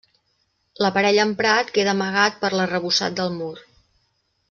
[0.83, 3.55] L'aparell emprat queda amagat per l'arrebossat del mur.